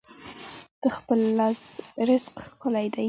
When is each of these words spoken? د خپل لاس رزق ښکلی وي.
د 0.81 0.83
خپل 0.97 1.19
لاس 1.39 1.61
رزق 2.09 2.35
ښکلی 2.49 2.87
وي. 2.91 2.99